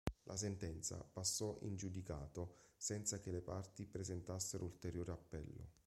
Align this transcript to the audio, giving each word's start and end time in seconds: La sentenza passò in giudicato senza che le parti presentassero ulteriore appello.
La 0.23 0.35
sentenza 0.35 0.97
passò 1.13 1.59
in 1.61 1.75
giudicato 1.75 2.55
senza 2.75 3.19
che 3.19 3.29
le 3.29 3.41
parti 3.41 3.85
presentassero 3.85 4.63
ulteriore 4.65 5.11
appello. 5.11 5.73